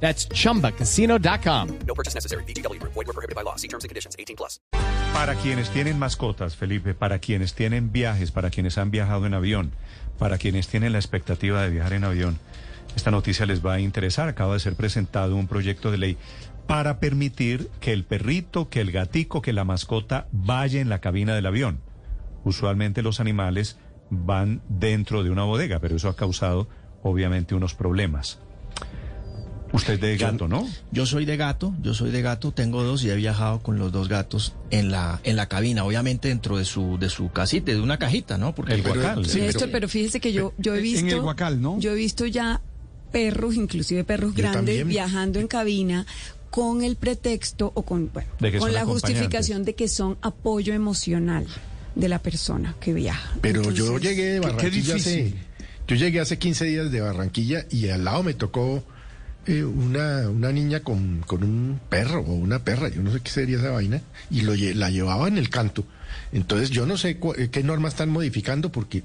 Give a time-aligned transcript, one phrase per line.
[0.00, 1.68] That's chumbacasino.com.
[1.86, 2.44] No purchase necessary.
[2.44, 2.80] BGW.
[2.82, 3.56] Void were prohibited by law.
[3.56, 4.14] See terms and conditions.
[4.18, 4.60] 18 plus.
[5.12, 9.72] Para quienes tienen mascotas, Felipe, para quienes tienen viajes, para quienes han viajado en avión,
[10.18, 12.38] para quienes tienen la expectativa de viajar en avión,
[12.94, 14.28] esta noticia les va a interesar.
[14.28, 16.18] Acaba de ser presentado un proyecto de ley
[16.66, 21.34] para permitir que el perrito, que el gatico, que la mascota vaya en la cabina
[21.34, 21.80] del avión.
[22.44, 23.78] Usualmente los animales
[24.10, 26.68] van dentro de una bodega, pero eso ha causado
[27.02, 28.38] obviamente unos problemas.
[29.76, 30.68] Usted es de gato, ¿no?
[30.90, 33.92] Yo soy de gato, yo soy de gato, tengo dos y he viajado con los
[33.92, 37.80] dos gatos en la en la cabina, obviamente dentro de su de su casita, de
[37.80, 38.54] una cajita, ¿no?
[38.68, 39.26] El guacal.
[39.26, 41.06] sí, Néstor, pero- pero fíjese que yo, yo he En visto.
[41.14, 41.78] el Guacal, ¿no?
[41.78, 42.60] Yo he visto ya
[43.12, 44.88] perros, inclusive perros Yo grandes, también.
[44.88, 46.06] viajando en cabina
[46.50, 51.46] con el pretexto o con, bueno, con la justificación de que son apoyo emocional
[51.94, 53.34] de la persona que viaja.
[53.42, 55.40] Pero yo llegué de qué Barranquilla hace, difícil.
[55.86, 58.82] yo llegué hace 15 días de Barranquilla y al lado me tocó
[59.46, 63.30] eh, una, una niña con, con un perro o una perra, yo no sé qué
[63.30, 65.84] sería esa vaina, y lo, la llevaba en el canto.
[66.32, 69.02] Entonces yo no sé eh, qué normas están modificando porque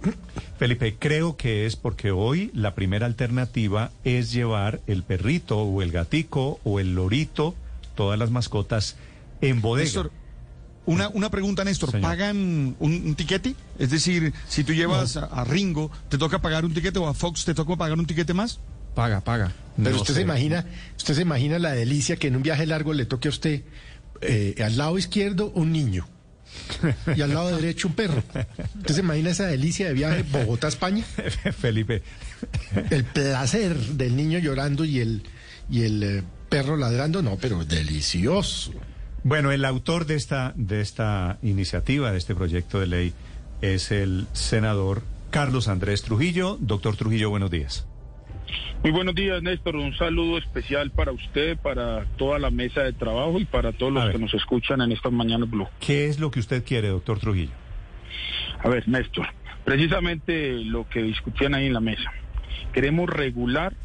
[0.57, 5.91] Felipe, creo que es porque hoy la primera alternativa es llevar el perrito o el
[5.91, 7.55] gatico o el lorito,
[7.95, 8.95] todas las mascotas,
[9.41, 9.85] en bodega.
[9.85, 10.11] Néstor,
[10.85, 11.91] Una, una pregunta, Néstor.
[11.91, 12.09] Señor.
[12.09, 13.55] ¿Pagan un, un tiquete?
[13.77, 17.13] Es decir, si tú llevas a, a Ringo, ¿te toca pagar un tiquete o a
[17.13, 18.59] Fox te toca pagar un tiquete más?
[18.95, 19.51] Paga, paga.
[19.77, 20.19] Pero No usted sé.
[20.19, 20.65] se imagina,
[20.97, 23.61] usted se imagina la delicia que en un viaje largo le toque a usted
[24.21, 26.07] eh, al lado izquierdo un niño
[27.15, 28.21] y al lado derecho un perro.
[28.77, 31.03] ¿Usted se imagina esa delicia de viaje Bogotá-España?
[31.59, 32.03] Felipe,
[32.89, 35.23] El placer del niño llorando y el,
[35.69, 38.73] y el eh, perro ladrando, no, pero delicioso.
[39.23, 43.13] bueno, el autor de esta, de esta iniciativa, de este proyecto de ley,
[43.61, 46.57] es el senador Carlos Andrés Trujillo.
[46.59, 47.85] Doctor Trujillo, buenos días.
[48.83, 49.75] Muy buenos días, Néstor.
[49.75, 54.09] Un saludo especial para usted, para toda la mesa de trabajo y para todos los
[54.09, 55.67] que nos escuchan en estas mañanas Blue.
[55.79, 57.51] ¿Qué es lo que usted quiere, doctor Trujillo?
[58.63, 59.27] A ver, Néstor,
[59.65, 62.11] precisamente lo que discutían ahí en la mesa.
[62.73, 63.75] Queremos regular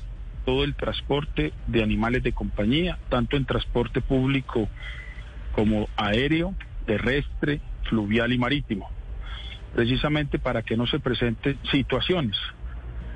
[0.47, 4.67] todo el transporte de animales de compañía, tanto en transporte público
[5.53, 6.55] como aéreo,
[6.87, 8.89] terrestre, fluvial y marítimo.
[9.75, 12.39] Precisamente para que no se presenten situaciones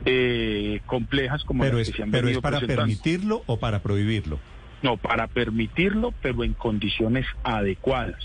[0.04, 3.82] eh, complejas como Pero las es, que se han pero es para permitirlo o para
[3.82, 4.38] prohibirlo.
[4.82, 8.22] No, para permitirlo, pero en condiciones adecuadas,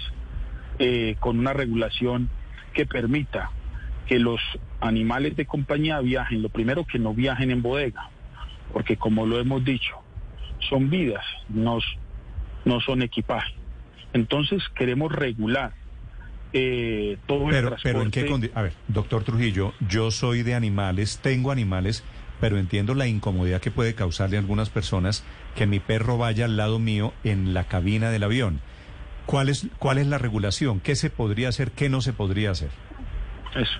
[0.80, 2.30] eh, con una regulación
[2.74, 3.52] que permita
[4.08, 4.40] que los
[4.80, 8.10] animales de compañía viajen, lo primero que no viajen en bodega,
[8.72, 9.96] porque como lo hemos dicho,
[10.70, 11.80] son vidas, no,
[12.64, 13.54] no son equipaje.
[14.14, 15.74] Entonces queremos regular
[16.54, 17.80] eh, todo el Pero, transporte.
[17.84, 22.04] pero en qué condi- A ver, doctor Trujillo, yo soy de animales, tengo animales,
[22.40, 25.24] pero entiendo la incomodidad que puede causarle a algunas personas
[25.56, 28.60] que mi perro vaya al lado mío en la cabina del avión.
[29.26, 30.80] ¿Cuál es, cuál es la regulación?
[30.80, 31.72] ¿Qué se podría hacer?
[31.72, 32.70] ¿Qué no se podría hacer?
[33.56, 33.80] Eso.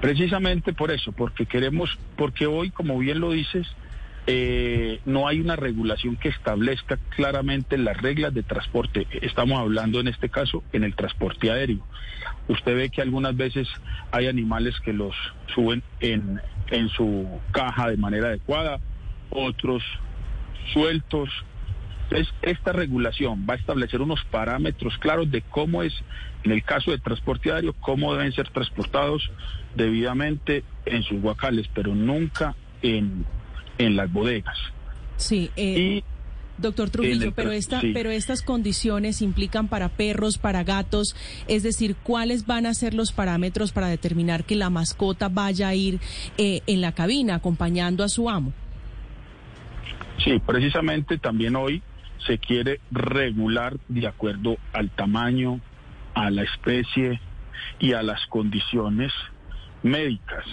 [0.00, 3.66] Precisamente por eso, porque queremos, porque hoy, como bien lo dices,
[4.30, 9.06] eh, no hay una regulación que establezca claramente las reglas de transporte.
[9.22, 11.78] Estamos hablando en este caso en el transporte aéreo.
[12.46, 13.66] Usted ve que algunas veces
[14.12, 15.14] hay animales que los
[15.54, 16.42] suben en,
[16.94, 18.80] su caja de manera adecuada,
[19.30, 19.82] otros
[20.74, 21.30] sueltos.
[22.42, 25.94] Esta regulación va a establecer unos parámetros claros de cómo es,
[26.44, 29.30] en el caso de transporte aéreo, cómo deben ser transportados
[29.74, 33.24] debidamente en sus guacales, pero nunca en,
[33.78, 34.56] en las bodegas.
[35.16, 36.04] Sí, eh, Y
[36.58, 37.92] doctor Trujillo, pero esta, sí.
[37.94, 41.14] pero estas condiciones implican para perros, para gatos,
[41.46, 45.74] es decir, ¿cuáles van a ser los parámetros para determinar que la mascota vaya a
[45.74, 46.00] ir
[46.36, 48.52] eh, en la cabina acompañando a su amo?
[50.24, 51.82] Sí, precisamente también hoy
[52.26, 55.60] se quiere regular de acuerdo al tamaño,
[56.14, 57.20] a la especie
[57.78, 59.12] y a las condiciones
[59.82, 60.44] médicas,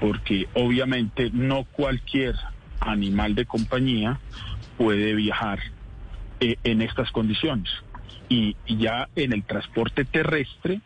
[0.00, 2.34] porque obviamente no cualquier
[2.80, 4.20] animal de compañía
[4.76, 5.58] puede viajar
[6.40, 7.70] eh, en estas condiciones.
[8.28, 10.80] Y, y ya en el transporte terrestre,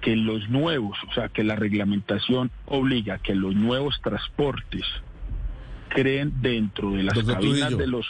[0.00, 4.82] que los nuevos, o sea, que la reglamentación obliga a que los nuevos transportes
[5.88, 7.76] creen dentro de las Doctor cabinas Trujillo.
[7.76, 8.06] de los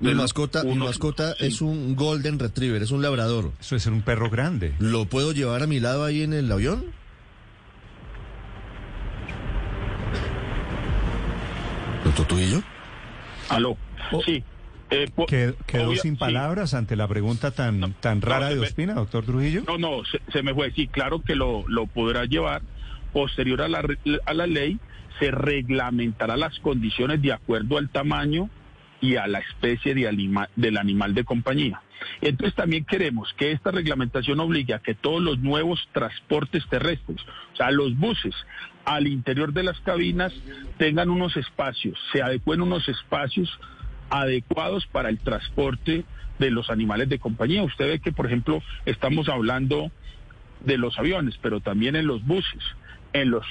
[0.00, 1.46] Mi de mascota, mi mascota sí.
[1.46, 3.52] es un Golden Retriever, es un labrador.
[3.60, 4.74] Eso es ser un perro grande.
[4.78, 6.84] ¿Lo puedo llevar a mi lado ahí en el avión?
[12.16, 12.62] ¿Doctor Trujillo?
[13.50, 13.76] Aló.
[14.12, 14.22] Oh.
[14.22, 14.42] Sí.
[14.90, 16.18] Eh, ¿Quedó, quedó obvia- sin sí.
[16.18, 19.62] palabras ante la pregunta tan, tan no, rara se de me- Ospina, doctor Trujillo?
[19.66, 20.70] No, no, se, se me fue.
[20.72, 22.62] Sí, claro que lo, lo podrá llevar.
[23.12, 23.82] Posterior a la,
[24.26, 24.78] a la ley,
[25.18, 28.48] se reglamentará las condiciones de acuerdo al tamaño
[29.00, 31.82] y a la especie de anima- del animal de compañía.
[32.20, 37.18] Entonces también queremos que esta reglamentación obligue a que todos los nuevos transportes terrestres,
[37.52, 38.34] o sea, los buses
[38.86, 40.32] al interior de las cabinas
[40.78, 43.50] tengan unos espacios, se adecuen unos espacios
[44.08, 46.04] adecuados para el transporte
[46.38, 47.62] de los animales de compañía.
[47.64, 49.90] Usted ve que, por ejemplo, estamos hablando
[50.64, 52.62] de los aviones, pero también en los buses,
[53.12, 53.44] en los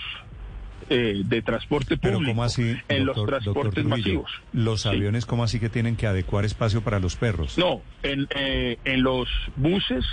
[0.90, 3.90] eh, de transporte Pero público, ¿cómo así, en los transportes Trujillo?
[3.90, 4.32] masivos.
[4.54, 4.90] Los Sí.
[4.90, 7.58] aviones, ¿cómo así que tienen que adecuar espacio para los perros?
[7.58, 10.06] No, en, eh, en los buses,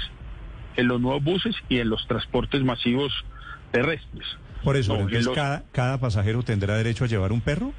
[0.76, 3.12] en los nuevos buses y en los transportes masivos
[3.70, 4.24] terrestres.
[4.64, 7.72] Por eso, No, entonces los- cada, cada pasajero tendrá derecho a llevar un perro.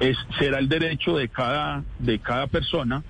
[0.00, 3.02] es será el derecho de cada de cada persona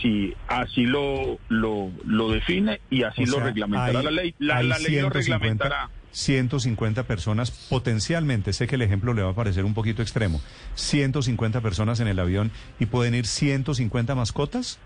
[0.00, 4.34] si así lo lo, lo define y así O lo reglamentará hay- la ley.
[4.38, 5.90] La, la ley lo 150 reglamentará.
[6.12, 10.40] 150 personas potencialmente, sé que el ejemplo le va a parecer un poquito extremo,
[10.74, 14.78] 150 personas en el avión y pueden ir 150 mascotas.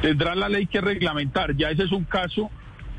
[0.00, 1.54] tendrá la ley que reglamentar.
[1.56, 2.50] Ya ese es un caso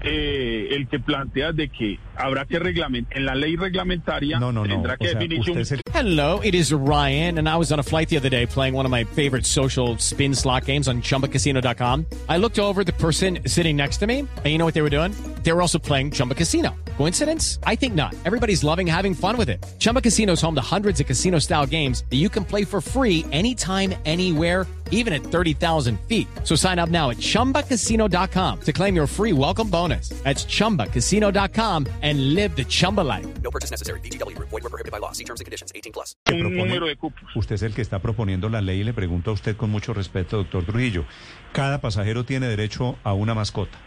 [0.04, 4.66] eh, el que plantea de que habrá que reglamentar en la ley reglamentaria No, no,
[4.66, 4.74] no.
[4.76, 7.56] tendrá que O sea, definirse usted un es el- Hello, it is Ryan, and I
[7.56, 10.66] was on a flight the other day playing one of my favorite social spin slot
[10.66, 12.06] games on chumbacasino.com.
[12.30, 14.82] I looked over at the person sitting next to me, and you know what they
[14.82, 15.14] were doing?
[15.44, 16.74] They were also playing Chumba Casino.
[16.98, 17.60] Coincidence?
[17.66, 18.14] I think not.
[18.26, 19.64] Everybody's loving having fun with it.
[19.80, 22.82] Chumba Casino is home to hundreds of casino style games that you can play for
[22.82, 26.28] free anytime, anywhere, even at 30,000 feet.
[26.45, 30.10] So sign up now at chumbacasino.com to claim your free welcome bonus.
[30.24, 33.28] That's chumbacasino.com and live the Chumba life.
[33.44, 34.00] No purchase necessary.
[34.00, 34.50] VGW Group.
[34.50, 35.12] Void were prohibited by law.
[35.12, 35.74] See terms and conditions.
[35.75, 36.16] 18 plus.
[36.25, 38.84] que un propone- número de cupos Usted es el que está proponiendo la ley y
[38.86, 41.04] le pregunto a usted con mucho respeto, doctor Trujillo.
[41.51, 43.78] Cada pasajero tiene derecho a una mascota.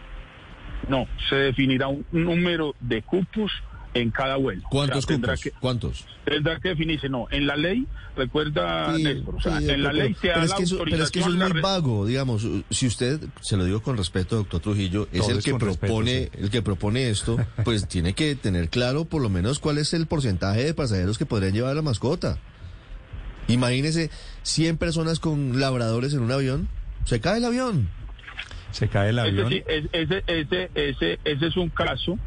[0.87, 3.51] no se definirá un número de cupos
[3.93, 5.43] en cada vuelo O ¿Cuántos sea, tendrá cupos?
[5.43, 6.05] que- ¿Cuántos?
[6.25, 7.85] tendrá que definirse no en la ley
[8.15, 10.63] recuerda Sí, Néstor o sea sí, en la ley se da pero es la que
[10.63, 12.45] eso, pero es que eso es muy vago, digamos.
[12.69, 15.77] Si usted, se lo digo con respeto, doctor Trujillo, es Todo el es que respeto,
[15.79, 16.29] propone, sí.
[16.39, 20.05] el que propone esto, pues tiene que tener claro por lo menos cuál es el
[20.07, 22.37] porcentaje de pasajeros que podrían llevar la mascota.
[23.47, 24.09] Imagínese
[24.43, 26.67] 100 personas con labradores en un avión,
[27.05, 27.89] se cae el avión.
[28.71, 29.53] Se cae el Ese, avión.
[29.53, 32.19] ese, ese, ese, ese es un caso,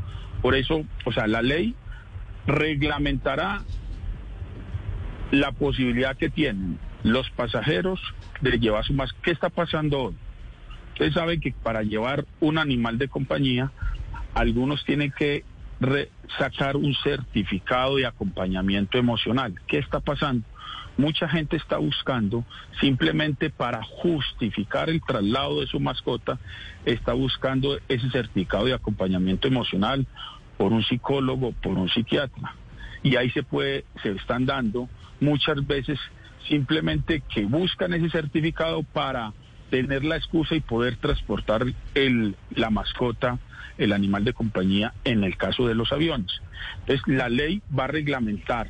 [0.42, 1.74] por eso, o sea, la ley
[2.46, 3.62] reglamentará
[5.30, 8.00] la posibilidad que tienen los pasajeros
[8.40, 9.12] de llevar su más.
[9.22, 10.14] ¿Qué está pasando hoy?
[10.92, 13.70] Ustedes saben que para llevar un animal de compañía,
[14.34, 15.44] algunos tienen que
[16.38, 19.54] sacar un certificado de acompañamiento emocional.
[19.66, 20.46] ¿Qué está pasando?
[20.96, 22.44] Mucha gente está buscando
[22.80, 26.38] simplemente para justificar el traslado de su mascota,
[26.84, 30.06] está buscando ese certificado de acompañamiento emocional
[30.58, 32.54] por un psicólogo, por un psiquiatra.
[33.02, 34.88] Y ahí se puede, se están dando
[35.20, 35.98] muchas veces
[36.48, 39.32] simplemente que buscan ese certificado para
[39.70, 41.64] tener la excusa y poder transportar
[41.94, 43.38] el, la mascota,
[43.78, 46.42] el animal de compañía en el caso de los aviones.
[46.80, 48.68] Entonces, la ley va a reglamentar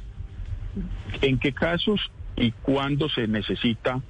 [1.22, 2.00] en qué casos
[2.36, 4.00] y cuándo se necesita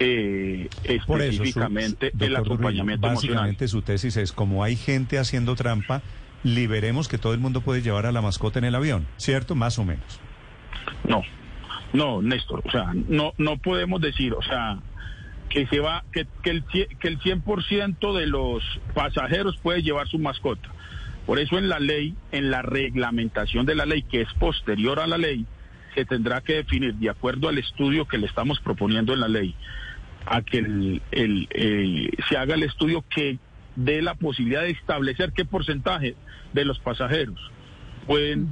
[0.00, 0.68] eh,
[1.06, 3.36] Por eso, su- específicamente el acompañamiento emocional.
[3.36, 6.02] básicamente su tesis es como hay gente haciendo trampa,
[6.44, 9.54] liberemos que todo el mundo puede llevar a la mascota en el avión, ¿cierto?
[9.56, 10.20] Más o menos.
[11.08, 11.22] No,
[11.92, 14.78] no, Néstor, o sea, no, no podemos decir, o sea,
[15.48, 18.62] que se va, que, que el, que el 100% de los
[18.94, 20.68] pasajeros puede llevar su mascota.
[21.26, 25.06] Por eso en la ley, en la reglamentación de la ley, que es posterior a
[25.06, 25.44] la ley,
[25.98, 29.54] se tendrá que definir, de acuerdo al estudio que le estamos proponiendo en la ley,
[30.26, 33.38] a que el, el, eh, se haga el estudio que
[33.74, 36.14] dé la posibilidad de establecer qué porcentaje
[36.52, 37.38] de los pasajeros
[38.06, 38.48] pueden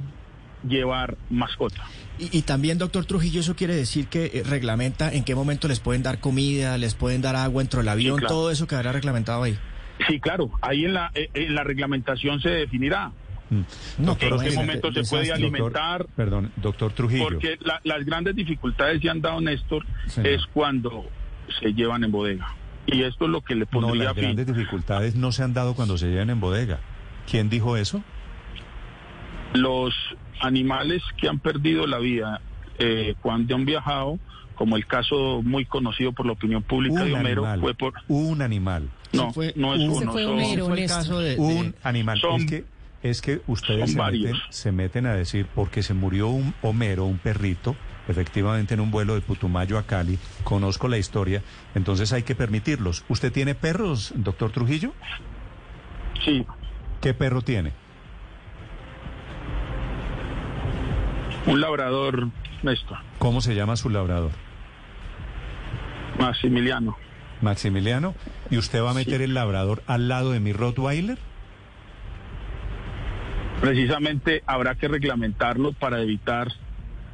[0.67, 1.83] llevar mascota.
[2.19, 5.79] Y, y también, doctor Trujillo, eso quiere decir que eh, reglamenta en qué momento les
[5.79, 8.35] pueden dar comida, les pueden dar agua dentro del avión, claro.
[8.35, 9.57] todo eso quedará reglamentado ahí.
[10.07, 13.13] Sí, claro, ahí en la, eh, en la reglamentación se definirá.
[13.49, 13.61] Mm.
[13.99, 15.99] No, ¿En pero qué momento se puede alimentar?
[15.99, 17.23] Doctor- perdón, doctor Trujillo.
[17.25, 20.29] Porque la- las grandes dificultades se han dado, Néstor, Señor.
[20.33, 21.05] es cuando
[21.61, 22.53] se llevan en bodega.
[22.87, 24.23] Y esto es lo que le No, pondría las fin.
[24.23, 26.79] grandes dificultades no se han dado cuando se llevan en bodega.
[27.29, 28.03] ¿Quién dijo eso?
[29.53, 29.93] Los
[30.41, 32.41] animales que han perdido la vida
[32.79, 34.19] eh, cuando han viajado
[34.55, 37.59] como el caso muy conocido por la opinión pública de Un Homero, animal.
[37.61, 37.93] fue por...
[38.07, 38.89] Un animal.
[39.13, 40.97] No, fue- no es un- uno, Ese fue son- Homero, Fue el Néstor.
[40.99, 42.19] caso de, de- Un animal.
[42.19, 42.65] son- es que
[43.09, 47.17] es que ustedes se meten, se meten a decir porque se murió un Homero, un
[47.17, 47.75] perrito,
[48.07, 50.17] efectivamente en un vuelo de Putumayo a Cali.
[50.43, 51.41] Conozco la historia,
[51.75, 53.03] entonces hay que permitirlos.
[53.09, 54.93] ¿Usted tiene perros, doctor Trujillo?
[56.23, 56.45] Sí,
[57.01, 57.73] ¿Qué perro tiene?
[61.45, 62.27] un labrador,
[62.61, 64.31] Néstor, ¿Cómo se llama su labrador?
[66.19, 66.97] Maximiliano.
[67.41, 68.15] Maximiliano.
[68.49, 71.17] ¿Y usted va a meter el labrador al lado de mi Rottweiler?
[73.61, 76.53] Precisamente habrá que reglamentarlo para evitar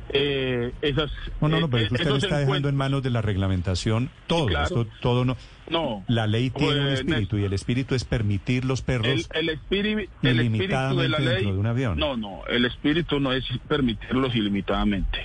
[0.09, 1.12] eh, esas...
[1.41, 4.47] No, no, no, eh, pero usted lo está dejando en manos de la reglamentación todo.
[4.47, 4.65] claro.
[4.65, 5.38] Esto, todo no.
[5.69, 6.03] No.
[6.07, 9.29] La ley tiene un espíritu y el espíritu es permitir los perros.
[9.33, 11.45] el, espíritu, el espíritu de la ley...
[11.45, 11.97] de un avión.
[11.97, 15.19] No, no, el espíritu no es permitirlos ilimitadamente.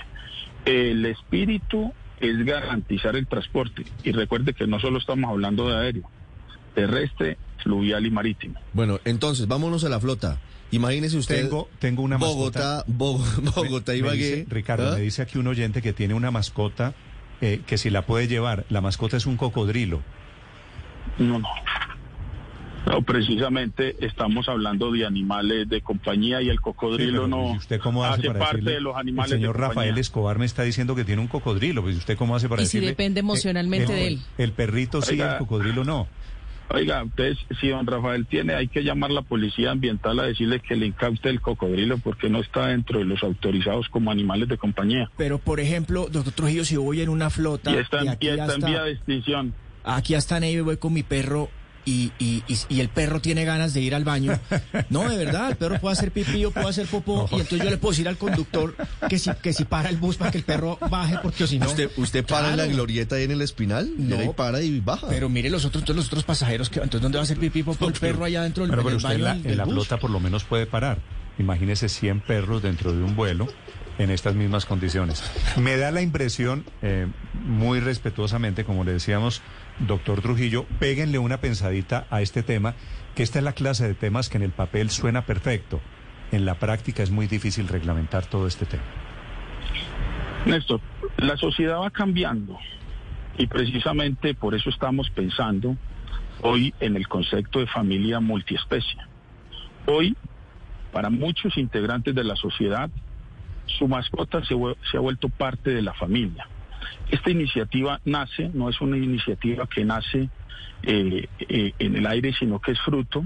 [0.65, 3.85] El espíritu es garantizar el transporte.
[4.03, 6.09] Y recuerde que no solo estamos hablando de aéreo,
[6.73, 8.59] terrestre, fluvial y marítimo.
[8.73, 10.39] Bueno, entonces, vámonos a la flota.
[10.71, 11.43] Imagínese usted...
[11.43, 12.83] Tengo, tengo una mascota.
[12.85, 13.17] Bogotá, Bo-
[13.55, 14.17] Bogotá, Me- me Ibagué.
[14.35, 14.95] dice- Ricardo, ¿Ah?
[14.95, 16.93] me dice aquí un oyente que tiene una mascota
[17.41, 20.01] eh, que si la puede llevar, la mascota es un cocodrilo.
[21.17, 21.47] No, no.
[22.85, 28.03] No, precisamente estamos hablando de animales de compañía y el cocodrilo no ¿y ¿Usted cómo
[28.05, 28.73] hace, hace para parte decirle?
[28.75, 29.81] de los animales El señor de compañía.
[29.83, 31.81] Rafael Escobar me está diciendo que tiene un cocodrilo.
[31.81, 32.87] Pues, ¿Usted cómo hace para Y si decirle?
[32.89, 34.19] depende emocionalmente el, de él.
[34.37, 36.07] El perrito sí, el cocodrilo no.
[36.71, 40.59] Oiga, ustedes, si don Rafael tiene, hay que llamar a la policía ambiental a decirle
[40.59, 44.57] que le incaute el cocodrilo porque no está dentro de los autorizados como animales de
[44.57, 45.09] compañía.
[45.17, 48.29] Pero, por ejemplo, doctor Trujillo, si voy en una flota Y está, y aquí, y
[48.29, 49.53] está en vía de extinción.
[49.83, 51.49] aquí hasta Neiva voy con mi perro
[51.89, 54.39] y, y, y, y el perro tiene ganas de ir al baño.
[54.89, 57.69] No, de verdad, el perro puede hacer pipí o puede hacer popó y entonces yo
[57.69, 58.75] le puedo decir al conductor
[59.09, 61.59] que si, que si para el bus para que el perro baje porque o si
[61.59, 61.65] no...
[61.67, 63.89] ¿Usted, usted para en la glorieta ahí en el espinal?
[63.97, 64.21] No.
[64.23, 65.07] Y para y baja.
[65.09, 67.63] Pero mire los otros, entonces los otros pasajeros, que entonces ¿dónde va a hacer pipí
[67.63, 69.47] popó el perro allá dentro del, en pero el usted en baño la, del- en
[69.49, 69.73] del la bus?
[69.73, 70.99] flota por lo menos puede parar.
[71.39, 73.47] Imagínese 100 perros dentro de un vuelo
[73.97, 75.21] en estas mismas condiciones.
[75.57, 77.07] Me da la impresión, eh,
[77.45, 79.41] muy respetuosamente, como le decíamos,
[79.79, 82.75] doctor Trujillo, péguenle una pensadita a este tema,
[83.15, 85.81] que esta es la clase de temas que en el papel suena perfecto.
[86.31, 88.83] En la práctica es muy difícil reglamentar todo este tema.
[90.45, 90.79] Néstor,
[91.17, 92.57] la sociedad va cambiando
[93.37, 95.75] y precisamente por eso estamos pensando
[96.41, 98.99] hoy en el concepto de familia multiespecie.
[99.85, 100.15] Hoy,
[100.91, 102.89] para muchos integrantes de la sociedad,
[103.65, 106.47] su mascota se, ha vuelto parte de la familia.
[107.09, 110.29] Esta iniciativa nace, no es una iniciativa que nace
[110.83, 113.25] eh, eh, en el aire, sino que es fruto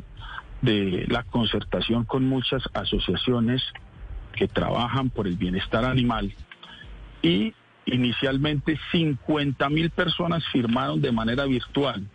[0.61, 3.61] de la concertación con muchas asociaciones
[4.35, 6.33] que trabajan por el bienestar animal.
[7.21, 7.53] Y
[7.85, 12.07] inicialmente 50 mil personas firmaron de manera virtual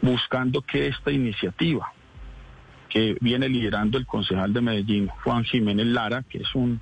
[0.00, 1.92] buscando que esta iniciativa
[2.88, 6.80] que viene liderando el concejal de Medellín, Juan Jiménez Lara, que es un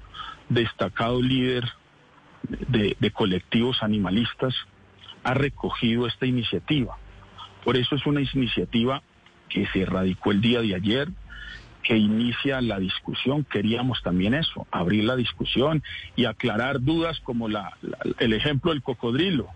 [0.48, 1.64] destacado líder
[2.48, 4.54] de, colectivos animalistas,
[5.22, 6.96] ha recogido esta iniciativa.
[7.64, 9.02] Por eso es una iniciativa
[9.48, 11.08] que se radicó el día de ayer,
[11.82, 13.44] que inicia la discusión.
[13.44, 15.82] Queríamos también eso, abrir la discusión
[16.16, 17.76] y aclarar dudas como la-
[18.18, 19.48] el ejemplo del cocodrilo.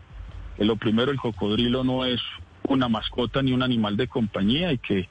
[0.56, 2.20] Que lo primero, el cocodrilo no es
[2.68, 5.08] una mascota ni un animal de compañía y que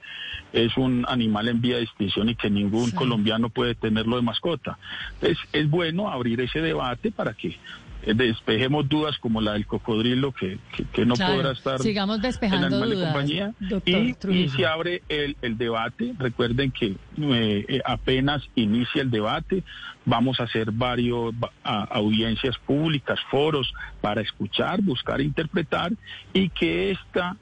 [0.53, 4.77] es un animal en vía de extinción y que ningún colombiano puede tenerlo de mascota.
[5.15, 7.57] Entonces, es bueno abrir ese debate para que
[8.03, 12.17] eh, despejemos dudas como la del cocodrilo que, que- que no Claro, podrá estar sigamos
[12.17, 16.13] en despejando animal de dudas, compañía doctor y, y se abre el, el debate.
[16.17, 16.85] Recuerden que
[17.17, 19.63] eh, eh, apenas inicia el debate,
[20.05, 21.33] vamos a hacer varios
[21.63, 25.91] a- audiencias públicas, foros para escuchar, buscar, interpretar
[26.33, 27.35] y que esta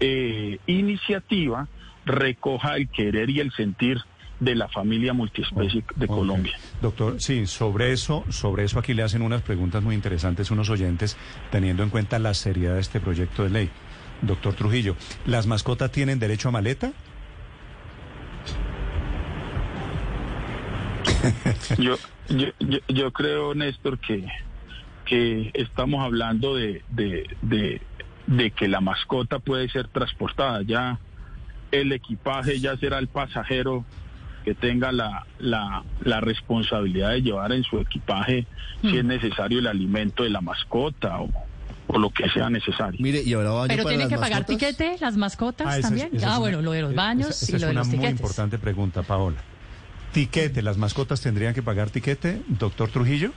[0.00, 1.68] eh, iniciativa
[2.04, 3.98] recoja el querer y el sentir
[4.40, 6.06] de la familia multiespecie de.
[6.06, 6.58] Colombia.
[6.80, 11.16] Doctor, sí, sobre eso, sobre eso aquí le hacen unas preguntas muy interesantes unos oyentes,
[11.50, 13.70] teniendo en cuenta la seriedad de este proyecto de ley.
[14.22, 16.92] Doctor Trujillo, ¿las mascotas tienen derecho a maleta?
[21.78, 21.96] Yo,
[22.28, 24.26] yo, yo, yo creo, Néstor, que,
[25.04, 27.80] que estamos hablando de, de, de,
[28.30, 30.62] de que la mascota puede ser transportada.
[30.62, 30.98] Ya
[31.72, 33.84] el equipaje ya será el pasajero
[34.44, 38.46] que tenga la, la, la responsabilidad de llevar en su equipaje
[38.80, 41.28] si es necesario el alimento de la mascota o,
[41.88, 42.98] o lo que sea necesario.
[43.02, 45.82] Mire, y ahora baño Pero para tienen que pagar tiquete, las mascotas Ah, esa es-
[45.84, 46.08] también.
[46.08, 47.66] esa es ah, una- bueno, lo de los eh, baños esa- esa y es lo
[47.66, 48.20] de una los muy tiquetes.
[48.20, 49.36] importante pregunta, Paola.
[50.12, 53.32] Tiquete, ¿las mascotas tendrían que pagar tiquete, doctor Trujillo?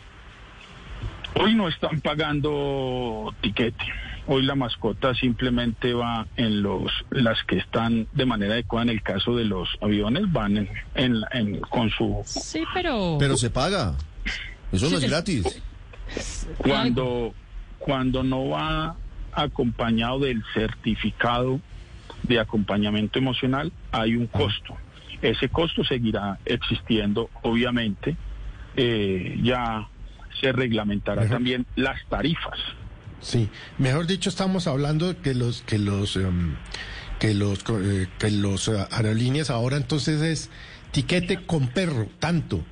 [1.36, 3.84] Hoy no están pagando tiquete.
[4.26, 9.02] Hoy la mascota simplemente va en los las que están de manera adecuada en el
[9.04, 13.18] caso de los aviones van en, en- en- con su Sí, pero...
[13.20, 13.96] Pero se paga.
[14.72, 15.62] Eso no es gratis.
[16.58, 17.34] cuando
[17.80, 18.96] cuando no va
[19.34, 21.60] acompañado del certificado
[22.24, 24.78] de acompañamiento emocional hay un costo.
[25.22, 28.16] Ese costo seguirá existiendo, obviamente.
[28.76, 29.88] Eh, ya
[30.42, 32.58] se reglamentará también las tarifas.
[33.24, 36.56] Sí, mejor dicho, estamos hablando que los que los em,
[37.20, 40.50] que los eh, que los eh, aerolíneas ahora entonces es
[40.92, 42.64] tiquete con perro, tanto.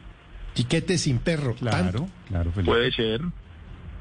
[0.54, 2.10] Tiquete sin perro, Claro, tanto.
[2.28, 2.72] claro, Felipe.
[2.72, 3.22] Puede ser,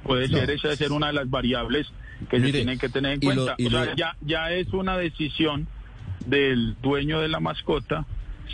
[0.03, 0.39] puede No.
[0.39, 1.87] ser, esa debe ser una de las variables
[2.29, 3.55] que Mire, se tienen que tener en lo- cuenta.
[3.65, 5.69] o sea, lo- ya, ya es una decisión
[6.27, 8.05] del dueño de la mascota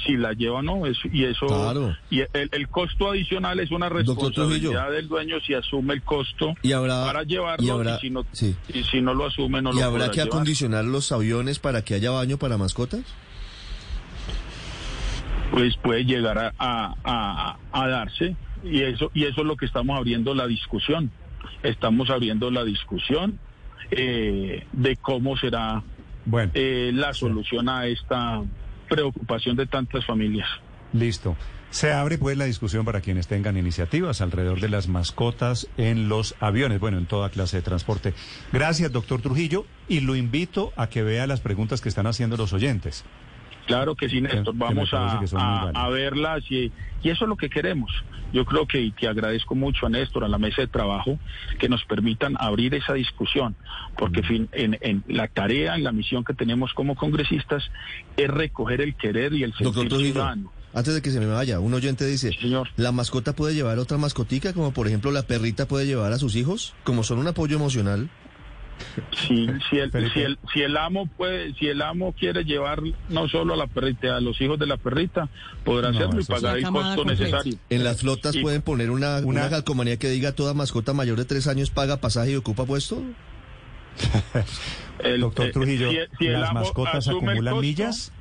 [0.05, 0.87] si la lleva o no.
[0.87, 1.97] Es- y eso, Claro.
[2.11, 6.73] y el, el costo adicional es una responsabilidad del dueño si asume el costo Y
[6.73, 8.55] habrá, para llevarlo y habrá, si no, sí.
[8.73, 10.29] y si no lo asume no ¿Y lo habrá que llevar.
[10.29, 13.03] acondicionar los aviones para que haya baño para mascotas?
[15.51, 19.67] pues puede llegar a, a- a- a darse y eso y eso es lo que
[19.67, 21.11] estamos abriendo la discusión
[21.63, 23.39] estamos abriendo la discusión
[23.93, 25.83] eh, de cómo será
[26.25, 28.43] Bueno, eh, la solución a esta
[28.89, 30.49] preocupación de tantas familias
[30.93, 31.37] listo.
[31.71, 36.35] Se abre pues la discusión para quienes tengan iniciativas alrededor de las mascotas en los
[36.41, 38.15] aviones, bueno, en toda clase de transporte.
[38.53, 42.53] Gracias, doctor Trujillo, y lo invito a que vea las preguntas que están haciendo los
[42.53, 43.05] oyentes.
[43.67, 44.53] Claro que sí, Que- Néstor.
[44.55, 47.91] que Vamos a, a- verlas y, y eso es lo que queremos.
[48.33, 51.19] Yo creo que, y te agradezco mucho a Néstor, a la mesa de trabajo,
[51.59, 53.57] que nos permitan abrir esa discusión,
[53.97, 54.25] porque Mm.
[54.25, 57.65] fin, en, en la tarea, en la misión que tenemos como congresistas,
[58.17, 60.53] es recoger el querer y el sentir ciudadano.
[60.75, 62.69] antes de que se me vaya, un oyente dice, Sí, señor.
[62.77, 66.37] ¿la mascota puede llevar otra mascotica, como por ejemplo la perrita puede llevar a sus
[66.37, 66.75] hijos?
[66.85, 68.11] Como son un apoyo emocional.
[69.27, 73.29] Si, si, el, si, el, si el amo puede, si el amo quiere llevar no
[73.29, 75.29] solo a la perrita, a los hijos de la perrita,
[75.65, 77.59] podrá No, hacerlo y pagar el costo necesario.
[77.71, 79.27] En las flotas pueden poner una, una...
[79.27, 83.03] Una- calcomanía que diga toda mascota mayor de tres años paga pasaje y ocupa puesto.
[84.99, 88.13] El- doctor eh, Trujillo, si- ¿las mascotas acumulan costo, millas?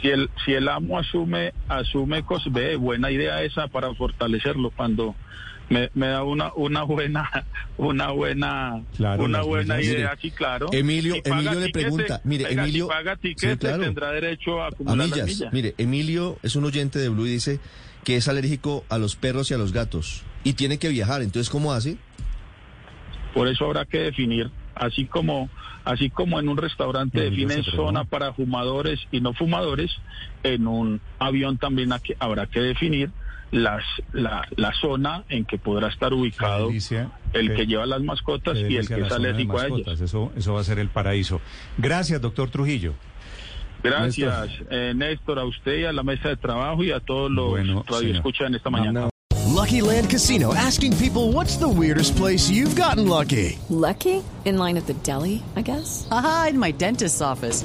[0.00, 5.16] Si el, si el amo asume, asume cosas, ve, buena idea esa para fortalecerlo cuando
[5.70, 7.30] me, me da una, una buena,
[7.76, 10.68] una buena, Claro, una buena idea, Mire, sí, claro.
[10.72, 13.82] Emilio- Si Emilio le tiquete, pregunta, mire, Emilio- si paga tiquete, Sí, claro.
[13.82, 15.52] tendrá derecho a A acumular las millas.
[15.52, 17.60] Mire, Emilio es un oyente de Blue y dice
[18.04, 20.22] que es alérgico a los perros y a los gatos.
[20.44, 21.20] Y tiene que viajar.
[21.20, 21.98] Entonces, ¿cómo hace?
[23.34, 25.50] Por eso habrá que definir, así como,
[25.84, 29.90] así como en un restaurante definen zona para fumadores y no fumadores,
[30.42, 33.10] en un avión también habrá que definir
[33.50, 33.82] las,
[34.12, 38.76] la, la zona en que podrá estar ubicado delicia, el que lleva las mascotas y
[38.76, 39.70] el que de alérgico a ellas.
[39.70, 40.00] mascotas.
[40.00, 41.40] Eso, eso va a ser el paraíso.
[41.78, 42.94] Gracias, doctor Trujillo.
[43.82, 47.50] Gracias, eh, Néstor, a usted y a la mesa de trabajo y a todos los
[47.50, 49.08] Bueno, radioescuchas en esta mañana.
[49.54, 53.58] Lucky Land Casino asking people what's the weirdest place you've gotten lucky?
[53.70, 54.22] Lucky?
[54.44, 56.06] In line at the deli, I guess?
[56.10, 57.64] Aha, in my dentist's office.